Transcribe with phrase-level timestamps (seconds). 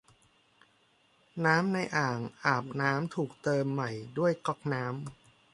[1.45, 4.93] น้ำในอ่างอาบน้ำถูกเติมใหม่ด้วยก๊อกน้ำ